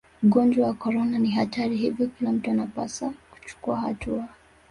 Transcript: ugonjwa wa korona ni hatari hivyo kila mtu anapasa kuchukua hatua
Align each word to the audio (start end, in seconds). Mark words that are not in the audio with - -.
ugonjwa 0.23 0.67
wa 0.67 0.73
korona 0.73 1.17
ni 1.19 1.29
hatari 1.31 1.75
hivyo 1.77 2.07
kila 2.07 2.31
mtu 2.31 2.49
anapasa 2.51 3.13
kuchukua 3.31 3.79
hatua 3.79 4.27